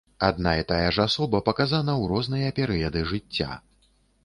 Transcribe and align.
Адна 0.27 0.53
і 0.61 0.63
тая 0.71 0.87
ж 0.97 1.03
асоба 1.09 1.41
паказана 1.51 1.93
ў 2.01 2.13
розныя 2.15 2.49
перыяды 2.59 3.07
жыцця. 3.15 3.51